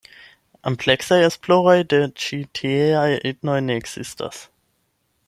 [0.69, 4.41] Ampleksaj esploroj de ĉi tieaj etnoj ne ekzistas.